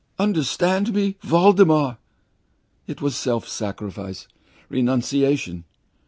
[0.17, 1.99] Understand me, Voldemar!
[2.87, 4.27] It was self sacrifice,
[4.67, 5.63] renunciation!